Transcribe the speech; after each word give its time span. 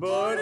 بردی 0.00 0.41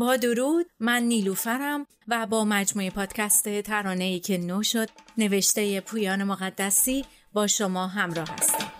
با 0.00 0.16
درود 0.16 0.66
من 0.80 1.02
نیلوفرم 1.02 1.86
و 2.08 2.26
با 2.26 2.44
مجموعه 2.44 2.90
پادکست 2.90 3.60
ترانه 3.60 4.04
ای 4.04 4.20
که 4.20 4.38
نو 4.38 4.62
شد 4.62 4.88
نوشته 5.18 5.80
پویان 5.80 6.24
مقدسی 6.24 7.04
با 7.32 7.46
شما 7.46 7.86
همراه 7.86 8.28
هستم. 8.30 8.72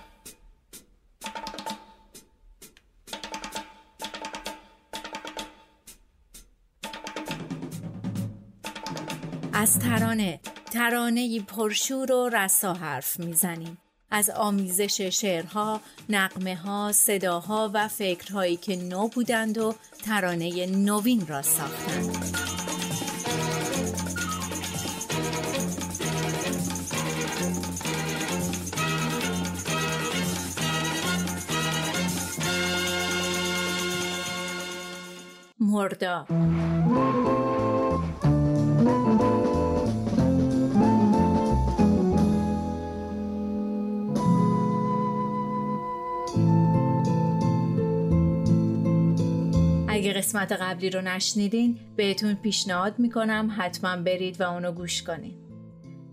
از 9.52 9.78
ترانه 9.78 10.40
ترانه 10.72 11.40
پرشور 11.40 12.12
و 12.12 12.28
رسا 12.28 12.74
حرف 12.74 13.20
می‌زنیم. 13.20 13.78
از 14.10 14.30
آمیزش 14.30 15.00
شعرها، 15.00 15.80
نقمه 16.08 16.56
ها، 16.56 16.92
صداها 16.92 17.70
و 17.74 17.88
فکرهایی 17.88 18.56
که 18.56 18.76
نو 18.76 19.08
بودند 19.08 19.58
و 19.58 19.74
ترانه 20.04 20.66
نوین 20.66 21.26
را 21.26 21.42
ساختند. 21.42 22.50
مردا 35.60 36.26
قسمت 50.20 50.52
قبلی 50.52 50.90
رو 50.90 51.00
نشنیدین 51.00 51.78
بهتون 51.96 52.34
پیشنهاد 52.34 52.98
می‌کنم 52.98 53.54
حتما 53.58 53.96
برید 53.96 54.40
و 54.40 54.52
اونو 54.52 54.72
گوش 54.72 55.02
کنین. 55.02 55.34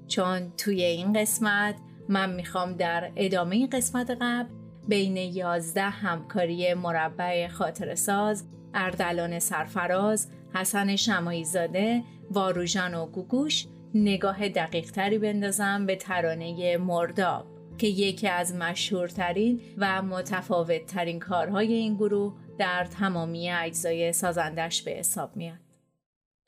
چون 0.07 0.51
توی 0.57 0.83
این 0.83 1.13
قسمت 1.13 1.75
من 2.09 2.35
می‌خوام 2.35 2.73
در 2.73 3.11
ادامه 3.15 3.67
قسمت 3.67 4.17
قبل 4.21 4.49
بین 4.87 5.17
11 5.17 5.81
همکاری 5.81 6.73
مربع 6.73 7.47
خاطر 7.47 7.95
ساز 7.95 8.45
اردلان 8.73 9.39
سرفراز 9.39 10.27
حسن 10.55 10.95
شمایی 10.95 11.45
زاده 11.45 12.03
واروژان 12.31 12.93
و 12.93 13.05
گوگوش 13.05 13.65
نگاه 13.93 14.49
دقیق 14.49 14.91
تری 14.91 15.17
بندازم 15.17 15.85
به 15.85 15.95
ترانه 15.95 16.77
مرداب 16.77 17.45
که 17.77 17.87
یکی 17.87 18.27
از 18.27 18.55
مشهورترین 18.55 19.61
و 19.77 20.01
متفاوت 20.01 20.85
ترین 20.85 21.19
کارهای 21.19 21.73
این 21.73 21.95
گروه 21.95 22.33
در 22.59 22.85
تمامی 22.85 23.51
اجزای 23.51 24.13
سازندش 24.13 24.81
به 24.81 24.91
حساب 24.91 25.35
میاد. 25.35 25.59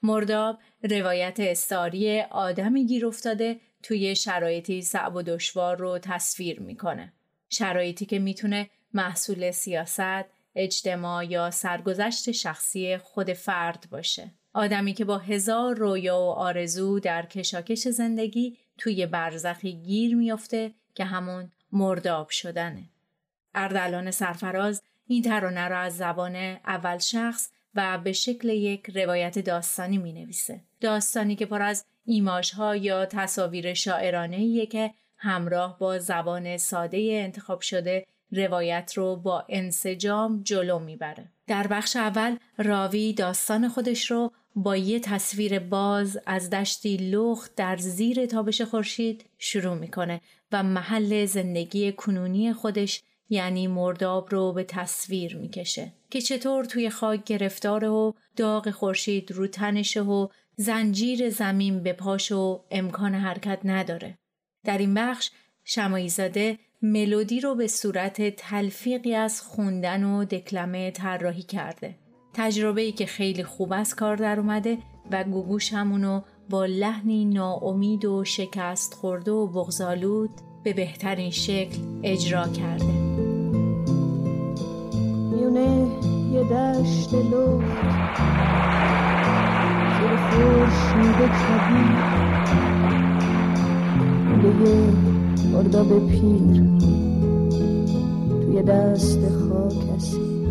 مرداب 0.01 0.59
روایت 0.83 1.39
استاری 1.39 2.21
آدمی 2.21 2.85
گیر 2.85 3.05
افتاده 3.05 3.59
توی 3.83 4.15
شرایطی 4.15 4.81
صعب 4.81 5.15
و 5.15 5.21
دشوار 5.21 5.77
رو 5.77 5.99
تصویر 5.99 6.59
می‌کنه. 6.59 7.13
شرایطی 7.49 8.05
که 8.05 8.19
می‌تونه 8.19 8.69
محصول 8.93 9.51
سیاست، 9.51 10.25
اجتماع 10.55 11.25
یا 11.25 11.51
سرگذشت 11.51 12.31
شخصی 12.31 12.97
خود 12.97 13.33
فرد 13.33 13.87
باشه. 13.91 14.31
آدمی 14.53 14.93
که 14.93 15.05
با 15.05 15.17
هزار 15.17 15.75
رویا 15.75 16.19
و 16.19 16.29
آرزو 16.29 16.99
در 16.99 17.25
کشاکش 17.25 17.87
زندگی 17.87 18.57
توی 18.77 19.05
برزخی 19.05 19.73
گیر 19.73 20.15
میافته 20.15 20.73
که 20.95 21.05
همون 21.05 21.51
مرداب 21.71 22.29
شدنه. 22.29 22.89
اردلان 23.55 24.11
سرفراز 24.11 24.81
این 25.11 25.21
ترانه 25.21 25.67
را 25.67 25.79
از 25.79 25.97
زبان 25.97 26.35
اول 26.65 26.97
شخص 26.97 27.49
و 27.75 27.97
به 27.97 28.13
شکل 28.13 28.49
یک 28.49 28.89
روایت 28.95 29.39
داستانی 29.39 29.97
می 29.97 30.13
نویسه. 30.13 30.61
داستانی 30.81 31.35
که 31.35 31.45
پر 31.45 31.61
از 31.61 31.85
ایماش 32.05 32.51
ها 32.51 32.75
یا 32.75 33.05
تصاویر 33.05 33.73
شاعرانه 33.73 34.65
که 34.65 34.91
همراه 35.17 35.79
با 35.79 35.99
زبان 35.99 36.57
ساده 36.57 36.97
انتخاب 37.11 37.61
شده 37.61 38.05
روایت 38.31 38.93
رو 38.95 39.15
با 39.15 39.45
انسجام 39.49 40.41
جلو 40.43 40.79
می‌بره. 40.79 41.25
در 41.47 41.67
بخش 41.67 41.95
اول 41.95 42.37
راوی 42.57 43.13
داستان 43.13 43.69
خودش 43.69 44.11
رو 44.11 44.31
با 44.55 44.77
یه 44.77 44.99
تصویر 44.99 45.59
باز 45.59 46.19
از 46.25 46.49
دشتی 46.49 46.97
لخت 46.97 47.55
در 47.55 47.77
زیر 47.77 48.25
تابش 48.25 48.61
خورشید 48.61 49.25
شروع 49.37 49.75
می‌کنه 49.75 50.21
و 50.51 50.63
محل 50.63 51.25
زندگی 51.25 51.91
کنونی 51.91 52.53
خودش 52.53 53.01
یعنی 53.29 53.67
مرداب 53.67 54.31
رو 54.31 54.53
به 54.53 54.63
تصویر 54.63 55.37
می‌کشه 55.37 55.93
که 56.09 56.21
چطور 56.21 56.65
توی 56.65 56.89
خاک 56.89 57.23
گرفتاره 57.23 57.87
و 57.87 58.13
داغ 58.35 58.69
خورشید 58.69 59.31
رو 59.31 59.47
تنشه 59.47 60.01
و 60.01 60.27
زنجیر 60.55 61.29
زمین 61.29 61.83
به 61.83 61.93
پاش 61.93 62.31
و 62.31 62.63
امکان 62.71 63.15
حرکت 63.15 63.59
نداره. 63.63 64.17
در 64.65 64.77
این 64.77 64.93
بخش 64.93 65.31
شمایزاده 65.63 66.59
ملودی 66.81 67.39
رو 67.39 67.55
به 67.55 67.67
صورت 67.67 68.35
تلفیقی 68.35 69.15
از 69.15 69.41
خوندن 69.41 70.03
و 70.03 70.25
دکلمه 70.25 70.91
طراحی 70.91 71.43
کرده. 71.43 71.95
تجربه 72.33 72.81
ای 72.81 72.91
که 72.91 73.05
خیلی 73.05 73.43
خوب 73.43 73.73
از 73.73 73.95
کار 73.95 74.15
در 74.15 74.39
اومده 74.39 74.77
و 75.11 75.23
گوگوش 75.23 75.73
همونو 75.73 76.21
با 76.49 76.65
لحنی 76.65 77.25
ناامید 77.25 78.05
و 78.05 78.23
شکست 78.23 78.93
خورده 78.93 79.31
و 79.31 79.47
بغزالود 79.47 80.29
به 80.63 80.73
بهترین 80.73 81.31
شکل 81.31 81.77
اجرا 82.03 82.47
کرده. 82.47 82.98
میونه 85.49 85.87
یه 86.31 86.43
دشت 86.43 87.13
لخت 87.13 87.89
زیر 89.99 90.15
خورشید 90.15 91.19
کبیر. 91.39 91.97
یه 94.43 94.93
مرداب 95.53 96.07
پیر. 96.07 96.63
توی 98.29 98.61
دست 98.63 99.19
خاک 99.19 99.89
اسیر. 99.95 100.49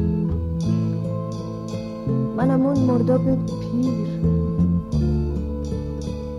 منم 2.37 2.67
اون 2.67 2.79
مرداب 2.79 3.25
پیر. 3.25 4.09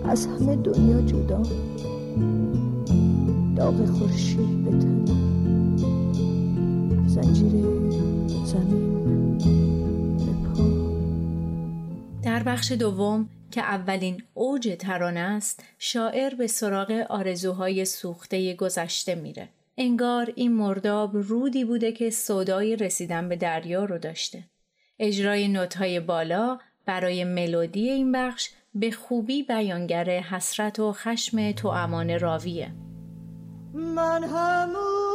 از 0.04 0.26
همه 0.26 0.56
دنیا 0.56 1.00
جدا. 1.00 1.42
داغ 3.56 3.86
خورشید 3.86 4.64
به 4.64 4.70
تنم. 4.70 5.04
زنجیر 7.06 7.99
در 12.22 12.42
بخش 12.42 12.72
دوم 12.72 13.28
که 13.50 13.60
اولین 13.60 14.22
اوج 14.34 14.76
ترانه 14.78 15.20
است 15.20 15.64
شاعر 15.78 16.34
به 16.34 16.46
سراغ 16.46 17.06
آرزوهای 17.08 17.84
سوخته 17.84 18.54
گذشته 18.54 19.14
میره. 19.14 19.48
انگار 19.78 20.32
این 20.34 20.52
مرداب 20.52 21.16
رودی 21.16 21.64
بوده 21.64 21.92
که 21.92 22.10
صدای 22.10 22.76
رسیدن 22.76 23.28
به 23.28 23.36
دریا 23.36 23.84
رو 23.84 23.98
داشته. 23.98 24.44
اجرای 24.98 25.48
نوتهای 25.48 26.00
بالا 26.00 26.58
برای 26.86 27.24
ملودی 27.24 27.90
این 27.90 28.12
بخش 28.12 28.50
به 28.74 28.90
خوبی 28.90 29.42
بیانگر 29.42 30.20
حسرت 30.20 30.78
و 30.78 30.92
خشم 30.92 31.52
تو 31.52 31.68
امان 31.68 32.20
راویه. 32.20 32.72
من 33.74 34.24
همونم 34.24 35.09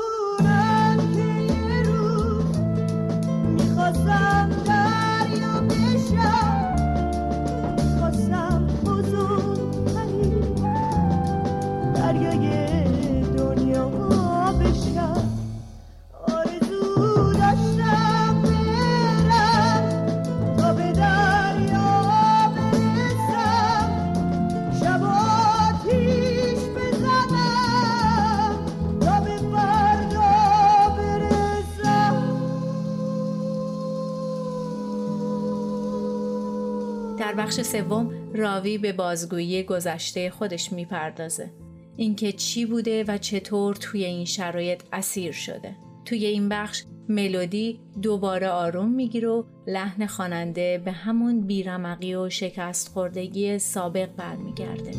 بخش 37.45 37.61
سوم 37.61 38.11
راوی 38.33 38.77
به 38.77 38.93
بازگویی 38.93 39.63
گذشته 39.63 40.29
خودش 40.29 40.73
می‌پردازه. 40.73 41.51
اینکه 41.97 42.31
چی 42.31 42.65
بوده 42.65 43.03
و 43.07 43.17
چطور 43.17 43.75
توی 43.75 44.05
این 44.05 44.25
شرایط 44.25 44.83
اسیر 44.93 45.31
شده. 45.31 45.75
توی 46.05 46.25
این 46.25 46.49
بخش 46.49 46.83
ملودی 47.09 47.79
دوباره 48.01 48.49
آروم 48.49 48.91
می‌گیره 48.91 49.27
و 49.27 49.43
لحن 49.67 50.05
خواننده 50.05 50.81
به 50.85 50.91
همون 50.91 51.41
بیرمقی 51.41 52.15
و 52.15 52.29
شکست 52.29 52.87
خوردگی 52.87 53.59
سابق 53.59 54.09
برمیگرده. 54.17 54.91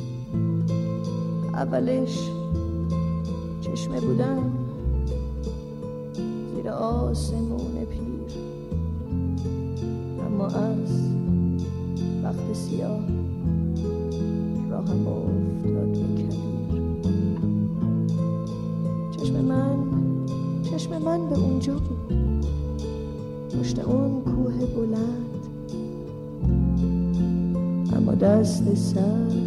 اولش 1.55 2.19
چشمه 3.61 4.01
بودم 4.01 4.53
زیر 6.55 6.69
آسمون 6.69 7.87
پیر. 7.87 8.39
اما 10.27 10.47
از 10.47 11.06
وقت 12.47 12.57
سیاه 12.57 13.01
راهم 14.71 15.07
افتاد 15.09 15.93
به 15.93 16.23
کبیر. 16.23 16.83
چشم 19.11 19.45
من 19.45 19.77
چشم 20.63 21.03
من 21.03 21.29
به 21.29 21.39
اونجا 21.39 21.75
بود. 21.75 22.15
پشت 23.51 23.79
اون 23.79 24.21
کوه 24.21 24.67
بلند. 24.67 25.47
اما 27.97 28.15
دست 28.15 28.75
سر 28.75 29.46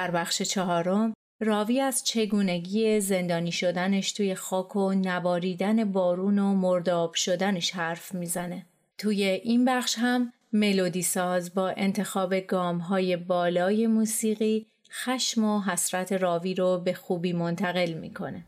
در 0.00 0.10
بخش 0.10 0.42
چهارم 0.42 1.14
راوی 1.40 1.80
از 1.80 2.04
چگونگی 2.04 3.00
زندانی 3.00 3.52
شدنش 3.52 4.12
توی 4.12 4.34
خاک 4.34 4.76
و 4.76 4.92
نباریدن 4.94 5.92
بارون 5.92 6.38
و 6.38 6.54
مرداب 6.54 7.14
شدنش 7.14 7.70
حرف 7.70 8.14
می‌زنه. 8.14 8.66
توی 8.98 9.24
این 9.24 9.64
بخش 9.64 9.94
هم 9.98 10.32
ملودی 10.52 11.02
ساز 11.02 11.54
با 11.54 11.68
انتخاب 11.68 12.34
گام 12.34 12.78
های 12.78 13.16
بالای 13.16 13.86
موسیقی 13.86 14.66
خشم 15.04 15.44
و 15.44 15.60
حسرت 15.60 16.12
راوی 16.12 16.54
رو 16.54 16.78
به 16.78 16.92
خوبی 16.92 17.32
منتقل 17.32 17.92
می‌کنه. 17.92 18.44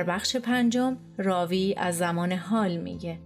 در 0.00 0.06
بخش 0.06 0.36
پنجم 0.36 0.96
راوی 1.18 1.74
از 1.78 1.98
زمان 1.98 2.32
حال 2.32 2.76
میگه. 2.76 3.18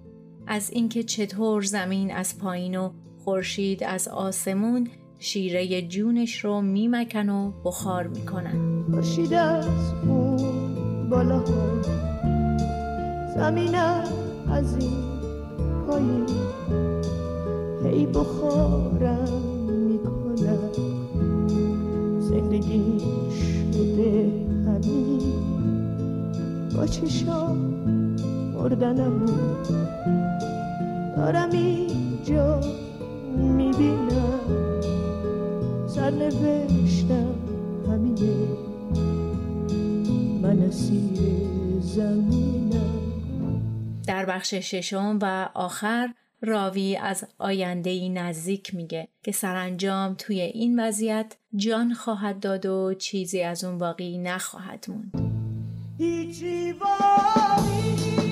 از 0.46 0.70
اینکه 0.70 1.02
چطور 1.02 1.62
زمین 1.62 2.14
از 2.14 2.38
پایین 2.38 2.76
و 2.76 2.90
خورشید 3.24 3.84
از 3.84 4.08
آسمون 4.08 4.88
شیره 5.18 5.82
جونش 5.82 6.44
رو 6.44 6.60
میمکن 6.60 7.28
و 7.28 7.52
بخار 7.64 8.06
می‌کنن. 8.06 8.84
خورشید 8.90 9.34
از 9.34 9.66
اون 10.08 11.10
بالا 11.10 11.38
ها 11.38 11.82
زمینم 13.34 14.04
از 14.50 14.76
این 14.76 14.92
پایین. 15.86 16.26
هی 17.84 18.06
بخارم 18.06 19.42
می‌کنم 19.88 20.72
زندگی 22.20 23.00
شده 23.72 24.32
همین. 24.66 25.53
با 26.76 26.86
چشام 26.86 27.56
مردنم 28.54 29.26
دارم 31.16 31.50
اینجا 31.50 32.60
می‌بینم. 33.36 34.80
سرنوشتم 35.88 37.34
همینه 37.88 38.46
من 40.42 40.58
اسیر 40.58 41.80
زمینم. 41.80 42.94
در 44.06 44.24
بخش 44.24 44.54
ششم 44.54 45.18
و 45.22 45.48
آخر 45.54 46.14
راوی 46.42 46.96
از 46.96 47.24
آینده 47.38 47.90
ای 47.90 48.08
نزدیک 48.08 48.74
میگه 48.74 49.08
که 49.22 49.32
سرانجام 49.32 50.14
توی 50.18 50.40
این 50.40 50.80
وضعیت 50.80 51.36
جان 51.56 51.94
خواهد 51.94 52.40
داد 52.40 52.66
و 52.66 52.94
چیزی 52.98 53.42
از 53.42 53.64
اون 53.64 53.78
باقی 53.78 54.18
نخواهد 54.18 54.86
موند. 54.88 55.23
هیچی 55.98 56.72
باقی 56.72 58.23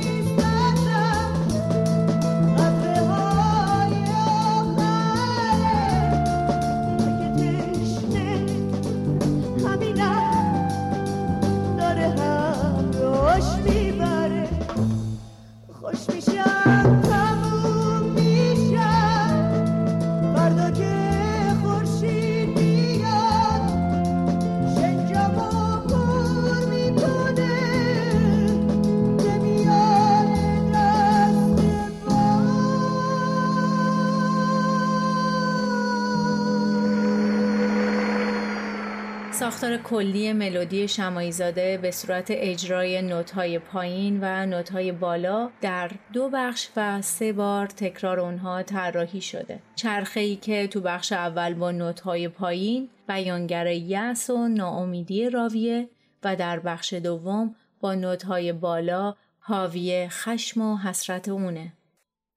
ساختار 39.32 39.76
کلی 39.76 40.32
ملودی 40.32 40.88
شمایزاده 40.88 41.78
به 41.82 41.90
صورت 41.90 42.26
اجرای 42.30 43.02
نوت‌های 43.02 43.58
پایین 43.58 44.18
و 44.22 44.46
نوت‌های 44.46 44.92
بالا 44.92 45.50
در 45.60 45.90
دو 46.12 46.30
بخش 46.32 46.68
و 46.76 47.02
سه 47.02 47.32
بار 47.32 47.66
تکرار 47.66 48.20
اونها 48.20 48.62
طراحی 48.62 49.20
شده. 49.20 49.58
چرخه‌ای 49.74 50.36
که 50.36 50.66
تو 50.66 50.80
بخش 50.80 51.12
اول 51.12 51.54
با 51.54 51.70
نوت‌های 51.70 52.28
پایین 52.28 52.88
بیانگر 53.08 53.66
یأس 53.66 54.30
و 54.30 54.48
ناامیدی 54.48 55.30
راویه 55.30 55.88
و 56.24 56.36
در 56.36 56.58
بخش 56.58 56.92
دوم 56.92 57.54
با 57.80 57.94
نوت‌های 57.94 58.52
بالا 58.52 59.14
حاوی 59.38 60.08
خشم 60.10 60.60
و 60.60 60.76
حسرت 60.76 61.28
اونه. 61.28 61.72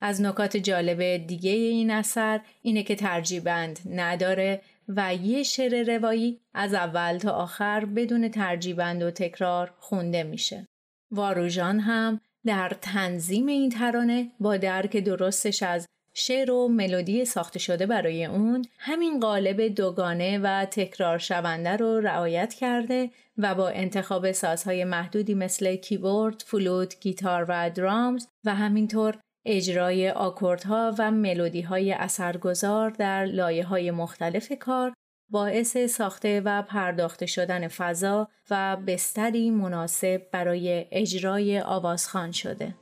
از 0.01 0.21
نکات 0.21 0.57
جالب 0.57 1.27
دیگه 1.27 1.51
این 1.51 1.91
اثر 1.91 2.39
اینه 2.61 2.83
که 2.83 2.95
ترجیبند 2.95 3.79
نداره 3.89 4.61
و 4.87 5.15
یه 5.15 5.43
شعر 5.43 5.95
روایی 5.97 6.39
از 6.53 6.73
اول 6.73 7.17
تا 7.17 7.31
آخر 7.31 7.85
بدون 7.85 8.29
ترجیبند 8.29 9.03
و 9.03 9.11
تکرار 9.11 9.73
خونده 9.79 10.23
میشه. 10.23 10.67
واروژان 11.11 11.79
هم 11.79 12.21
در 12.45 12.71
تنظیم 12.81 13.47
این 13.47 13.69
ترانه 13.69 14.31
با 14.39 14.57
درک 14.57 14.97
درستش 14.97 15.63
از 15.63 15.87
شعر 16.13 16.51
و 16.51 16.67
ملودی 16.67 17.25
ساخته 17.25 17.59
شده 17.59 17.85
برای 17.85 18.25
اون 18.25 18.65
همین 18.77 19.19
قالب 19.19 19.61
دوگانه 19.61 20.39
و 20.39 20.65
تکرار 20.65 21.17
شونده 21.17 21.75
رو 21.75 21.99
رعایت 21.99 22.53
کرده 22.53 23.09
و 23.37 23.55
با 23.55 23.69
انتخاب 23.69 24.31
سازهای 24.31 24.83
محدودی 24.83 25.33
مثل 25.33 25.75
کیبورد، 25.75 26.43
فلوت، 26.45 26.99
گیتار 26.99 27.45
و 27.49 27.69
درامز 27.69 28.27
و 28.45 28.55
همینطور 28.55 29.17
اجرای 29.45 30.09
آکوردها 30.09 30.95
و 30.99 31.11
ملودی 31.11 31.61
های 31.61 31.91
اثرگذار 31.91 32.89
در 32.89 33.25
لایه 33.25 33.65
های 33.65 33.91
مختلف 33.91 34.51
کار 34.59 34.93
باعث 35.29 35.77
ساخته 35.77 36.41
و 36.45 36.61
پرداخته 36.61 37.25
شدن 37.25 37.67
فضا 37.67 38.27
و 38.49 38.77
بستری 38.87 39.49
مناسب 39.49 40.21
برای 40.31 40.85
اجرای 40.91 41.59
آوازخان 41.59 42.31
شده. 42.31 42.75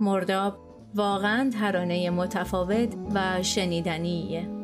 مرداب 0.00 0.58
واقعا 0.94 1.50
ترانه 1.60 2.10
متفاوت 2.10 2.94
و 3.14 3.42
شنیدنیه. 3.42 4.61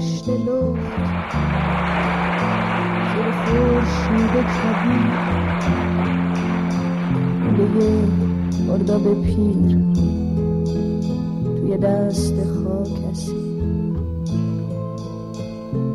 دشت 0.00 0.28
لخت 0.28 0.80
زیر 3.12 3.30
خورشید 3.44 4.34
کبیر 4.56 5.12
لوله 7.58 8.08
مرداب 8.68 9.22
پیر 9.22 9.78
توی 11.56 11.76
دست 11.76 12.34
خاک 12.34 12.90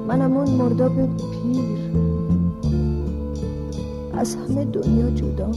منم 0.08 0.38
اون 0.38 0.50
مرداب 0.50 0.96
پیر. 0.96 1.66
از 4.14 4.36
همه 4.36 4.66
دنیا 4.66 5.10
جدا. 5.10 5.52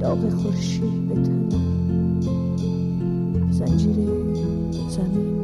داغ 0.00 0.30
خورشید 0.30 1.08
به 1.08 1.14
زنجیر 3.50 3.96
زمین. 4.88 5.39